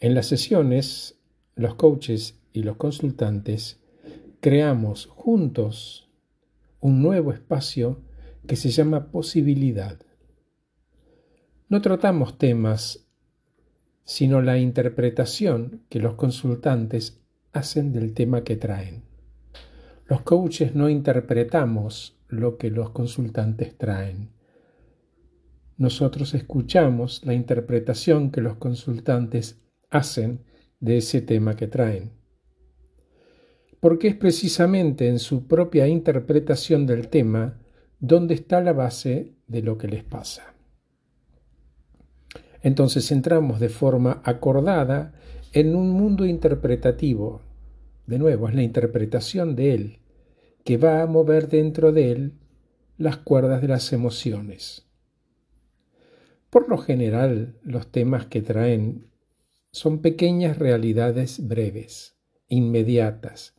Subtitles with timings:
[0.00, 1.18] En las sesiones,
[1.56, 3.80] los coaches y los consultantes
[4.40, 6.08] creamos juntos
[6.78, 8.00] un nuevo espacio
[8.46, 9.98] que se llama posibilidad.
[11.68, 13.08] No tratamos temas,
[14.04, 17.20] sino la interpretación que los consultantes
[17.52, 19.02] hacen del tema que traen.
[20.06, 24.30] Los coaches no interpretamos lo que los consultantes traen.
[25.76, 30.44] Nosotros escuchamos la interpretación que los consultantes hacen
[30.80, 32.12] de ese tema que traen.
[33.80, 37.60] Porque es precisamente en su propia interpretación del tema
[38.00, 40.54] donde está la base de lo que les pasa.
[42.62, 45.14] Entonces entramos de forma acordada
[45.52, 47.42] en un mundo interpretativo.
[48.06, 49.98] De nuevo, es la interpretación de él,
[50.64, 52.38] que va a mover dentro de él
[52.96, 54.86] las cuerdas de las emociones.
[56.50, 59.06] Por lo general, los temas que traen
[59.70, 62.16] son pequeñas realidades breves,
[62.48, 63.54] inmediatas,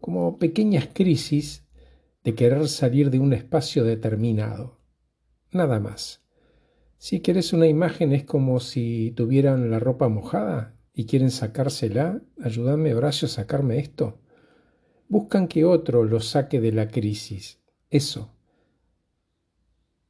[0.00, 1.66] como pequeñas crisis
[2.22, 4.80] de querer salir de un espacio determinado.
[5.50, 6.22] Nada más.
[6.98, 12.22] Si quieres una imagen es como si tuvieran la ropa mojada y quieren sacársela.
[12.42, 14.20] Ayúdame, Horacio, a sacarme esto.
[15.08, 17.60] Buscan que otro los saque de la crisis.
[17.90, 18.34] Eso.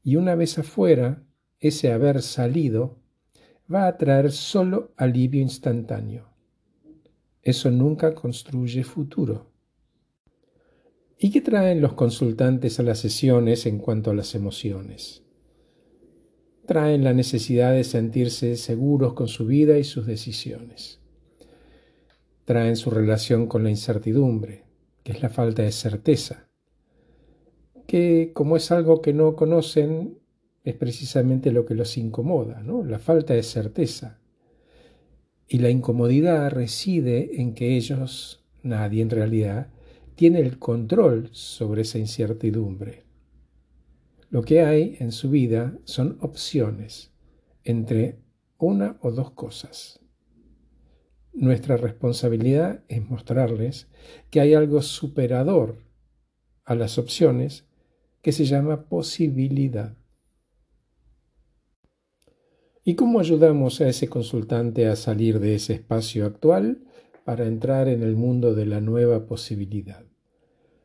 [0.03, 1.25] Y una vez afuera,
[1.59, 3.01] ese haber salido
[3.73, 6.29] va a traer solo alivio instantáneo.
[7.43, 9.51] Eso nunca construye futuro.
[11.19, 15.23] ¿Y qué traen los consultantes a las sesiones en cuanto a las emociones?
[16.67, 21.01] Traen la necesidad de sentirse seguros con su vida y sus decisiones.
[22.45, 24.65] Traen su relación con la incertidumbre,
[25.03, 26.49] que es la falta de certeza,
[27.87, 30.19] que como es algo que no conocen,
[30.65, 32.85] es precisamente lo que los incomoda, ¿no?
[32.85, 34.19] la falta de certeza.
[35.47, 39.69] Y la incomodidad reside en que ellos, nadie en realidad,
[40.15, 43.05] tiene el control sobre esa incertidumbre.
[44.31, 47.13] Lo que hay en su vida son opciones
[47.63, 48.19] entre
[48.59, 50.01] una o dos cosas.
[51.35, 53.89] Nuestra responsabilidad es mostrarles
[54.31, 55.85] que hay algo superador
[56.65, 57.67] a las opciones
[58.23, 59.97] que se llama posibilidad.
[62.87, 66.83] ¿Y cómo ayudamos a ese consultante a salir de ese espacio actual
[67.25, 70.05] para entrar en el mundo de la nueva posibilidad?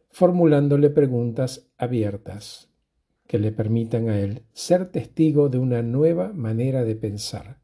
[0.09, 2.71] Formulándole preguntas abiertas
[3.27, 7.59] que le permitan a él ser testigo de una nueva manera de pensar,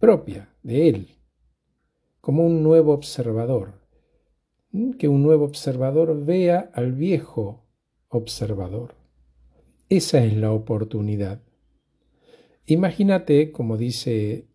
[0.00, 1.08] propia de él,
[2.22, 3.82] como un nuevo observador,
[4.98, 7.66] que un nuevo observador vea al viejo
[8.08, 8.94] observador.
[9.90, 11.42] Esa es la oportunidad
[12.70, 14.46] Imagínate, como dice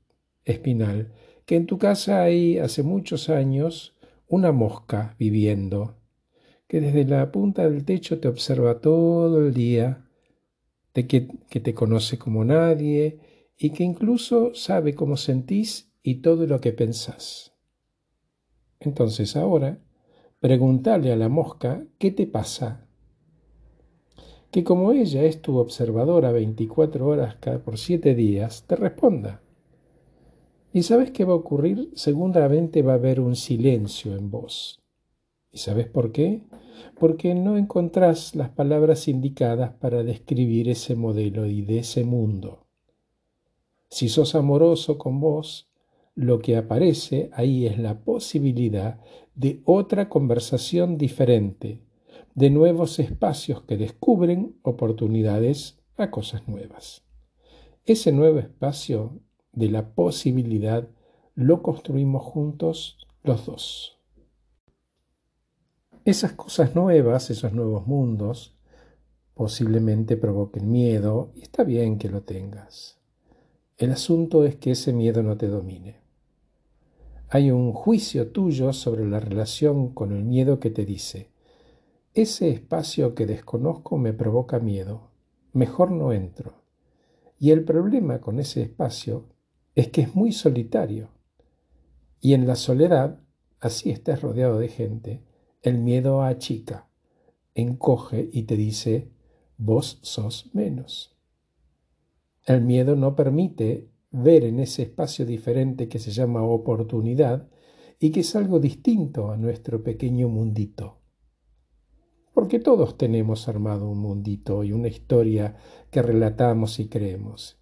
[0.45, 1.11] Espinal,
[1.47, 3.95] que en tu casa hay hace muchos años
[4.27, 5.95] una mosca viviendo,
[6.67, 10.05] que desde la punta del techo te observa todo el día,
[10.93, 13.17] que, que te conoce como nadie
[13.57, 17.55] y que incluso sabe cómo sentís y todo lo que pensás.
[18.79, 19.79] Entonces ahora,
[20.39, 22.82] pregúntale a la mosca qué te pasa
[24.53, 29.41] que como ella es tu observadora 24 horas cada por 7 días, te responda.
[30.71, 31.89] ¿Y sabes qué va a ocurrir?
[31.95, 34.79] Seguramente va a haber un silencio en vos.
[35.51, 36.43] ¿Y sabes por qué?
[36.99, 42.67] Porque no encontrás las palabras indicadas para describir ese modelo y de ese mundo.
[43.89, 45.67] Si sos amoroso con vos,
[46.13, 48.99] lo que aparece ahí es la posibilidad
[49.33, 51.81] de otra conversación diferente,
[52.35, 57.03] de nuevos espacios que descubren oportunidades a cosas nuevas.
[57.85, 59.19] Ese nuevo espacio
[59.51, 60.87] de la posibilidad
[61.35, 63.99] lo construimos juntos los dos.
[66.05, 68.55] Esas cosas nuevas, esos nuevos mundos,
[69.33, 72.99] posiblemente provoquen miedo y está bien que lo tengas.
[73.77, 76.01] El asunto es que ese miedo no te domine.
[77.29, 81.32] Hay un juicio tuyo sobre la relación con el miedo que te dice,
[82.15, 85.09] ese espacio que desconozco me provoca miedo.
[85.51, 86.61] Mejor no entro.
[87.39, 89.29] Y el problema con ese espacio
[89.73, 91.09] es que es muy solitario.
[92.21, 93.19] Y en la soledad,
[93.59, 95.23] así estés rodeado de gente,
[95.63, 96.87] el miedo achica,
[97.55, 99.09] encoge y te dice,
[99.57, 101.17] vos sos menos.
[102.45, 107.49] El miedo no permite ver en ese espacio diferente que se llama oportunidad
[107.99, 111.02] y que es algo distinto a nuestro pequeño mundito
[112.33, 115.55] porque todos tenemos armado un mundito y una historia
[115.91, 117.59] que relatamos y creemos,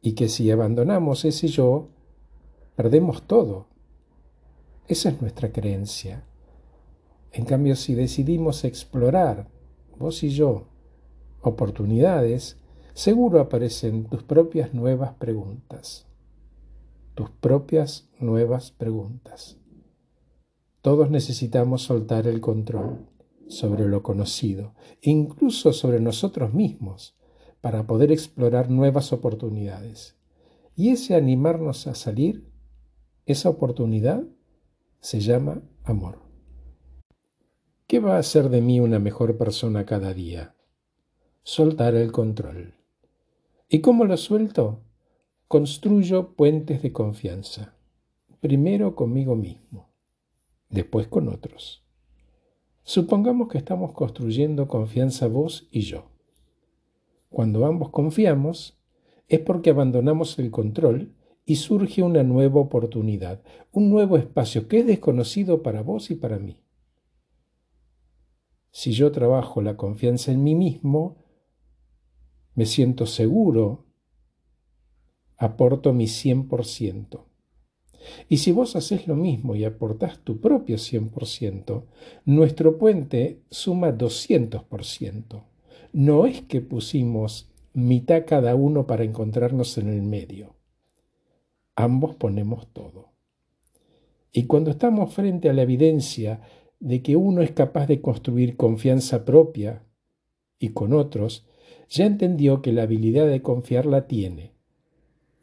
[0.00, 1.90] y que si abandonamos ese yo,
[2.74, 3.68] perdemos todo.
[4.88, 6.24] Esa es nuestra creencia.
[7.32, 9.48] En cambio, si decidimos explorar,
[9.98, 10.68] vos y yo,
[11.42, 12.58] oportunidades,
[12.94, 16.06] seguro aparecen tus propias nuevas preguntas.
[17.14, 19.58] Tus propias nuevas preguntas.
[20.80, 23.11] Todos necesitamos soltar el control
[23.48, 27.16] sobre lo conocido, incluso sobre nosotros mismos,
[27.60, 30.16] para poder explorar nuevas oportunidades.
[30.74, 32.50] Y ese animarnos a salir,
[33.26, 34.24] esa oportunidad,
[35.00, 36.22] se llama amor.
[37.86, 40.54] ¿Qué va a hacer de mí una mejor persona cada día?
[41.42, 42.74] Soltar el control.
[43.68, 44.82] ¿Y cómo lo suelto?
[45.46, 47.74] Construyo puentes de confianza.
[48.40, 49.90] Primero conmigo mismo,
[50.68, 51.84] después con otros.
[52.84, 56.10] Supongamos que estamos construyendo confianza vos y yo.
[57.28, 58.78] Cuando ambos confiamos,
[59.28, 61.14] es porque abandonamos el control
[61.44, 66.38] y surge una nueva oportunidad, un nuevo espacio que es desconocido para vos y para
[66.38, 66.60] mí.
[68.70, 71.24] Si yo trabajo la confianza en mí mismo,
[72.54, 73.86] me siento seguro,
[75.36, 77.31] aporto mi 100%.
[78.28, 81.84] Y si vos haces lo mismo y aportás tu propio 100%,
[82.24, 85.44] nuestro puente suma 200%
[85.92, 90.56] no es que pusimos mitad cada uno para encontrarnos en el medio.
[91.76, 93.12] Ambos ponemos todo.
[94.32, 96.40] Y cuando estamos frente a la evidencia
[96.80, 99.84] de que uno es capaz de construir confianza propia
[100.58, 101.46] y con otros,
[101.88, 104.54] ya entendió que la habilidad de confiar la tiene.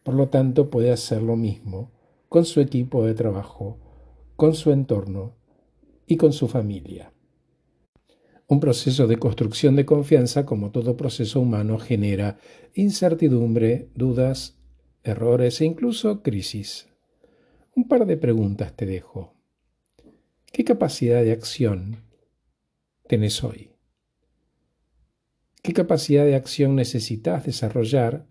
[0.01, 1.91] Por lo tanto, puede hacer lo mismo
[2.29, 3.79] con su equipo de trabajo,
[4.35, 5.35] con su entorno
[6.05, 7.11] y con su familia.
[8.47, 12.37] Un proceso de construcción de confianza, como todo proceso humano, genera
[12.73, 14.59] incertidumbre, dudas,
[15.03, 16.87] errores e incluso crisis.
[17.75, 19.35] Un par de preguntas te dejo.
[20.51, 22.05] ¿Qué capacidad de acción
[23.07, 23.71] tenés hoy?
[25.61, 28.28] ¿Qué capacidad de acción necesitas desarrollar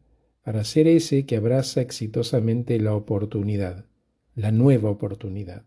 [0.48, 3.84] para ser ese que abraza exitosamente la oportunidad,
[4.34, 5.66] la nueva oportunidad?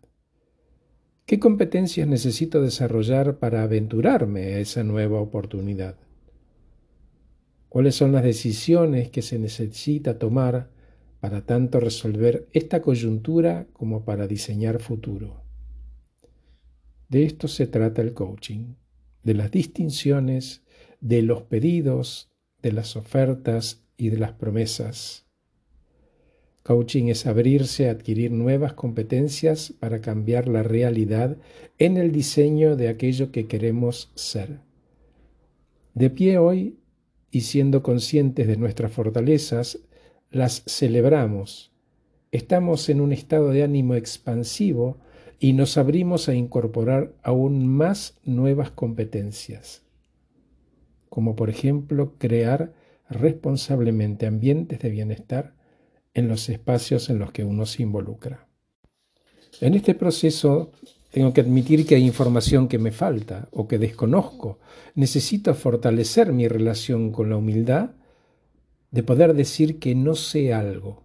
[1.27, 5.97] ¿Qué competencias necesito desarrollar para aventurarme a esa nueva oportunidad?
[7.69, 10.71] ¿Cuáles son las decisiones que se necesita tomar
[11.19, 15.43] para tanto resolver esta coyuntura como para diseñar futuro?
[17.07, 18.73] De esto se trata el coaching,
[19.21, 20.63] de las distinciones,
[21.01, 22.31] de los pedidos,
[22.63, 25.25] de las ofertas y de las promesas.
[26.63, 31.37] Coaching es abrirse a adquirir nuevas competencias para cambiar la realidad
[31.79, 34.59] en el diseño de aquello que queremos ser.
[35.95, 36.77] De pie hoy
[37.31, 39.79] y siendo conscientes de nuestras fortalezas,
[40.29, 41.71] las celebramos.
[42.31, 44.99] Estamos en un estado de ánimo expansivo
[45.39, 49.83] y nos abrimos a incorporar aún más nuevas competencias,
[51.09, 52.73] como por ejemplo crear
[53.11, 55.53] responsablemente ambientes de bienestar
[56.13, 58.47] en los espacios en los que uno se involucra.
[59.59, 60.71] En este proceso
[61.11, 64.59] tengo que admitir que hay información que me falta o que desconozco.
[64.95, 67.91] Necesito fortalecer mi relación con la humildad
[68.91, 71.03] de poder decir que no sé algo.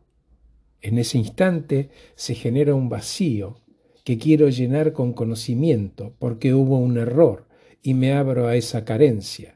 [0.80, 3.60] En ese instante se genera un vacío
[4.04, 7.48] que quiero llenar con conocimiento porque hubo un error
[7.82, 9.55] y me abro a esa carencia.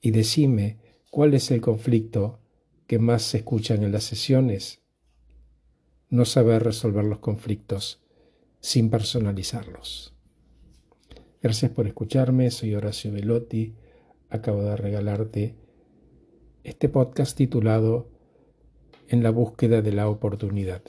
[0.00, 0.78] Y decime
[1.10, 2.40] cuál es el conflicto
[2.86, 4.80] que más se escuchan en las sesiones,
[6.08, 8.02] no saber resolver los conflictos
[8.60, 10.14] sin personalizarlos.
[11.42, 13.74] Gracias por escucharme, soy Horacio Velotti,
[14.28, 15.54] acabo de regalarte
[16.64, 18.08] este podcast titulado
[19.08, 20.82] En la búsqueda de la oportunidad,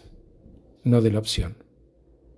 [0.84, 1.56] no de la opción.